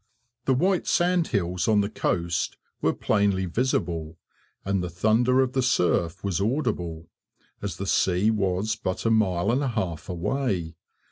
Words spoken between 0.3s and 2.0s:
The white sand hills on the